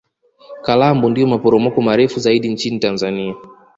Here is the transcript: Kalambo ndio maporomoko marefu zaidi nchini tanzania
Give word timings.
Kalambo 0.65 1.09
ndio 1.09 1.27
maporomoko 1.27 1.81
marefu 1.81 2.19
zaidi 2.19 2.49
nchini 2.49 2.79
tanzania 2.79 3.35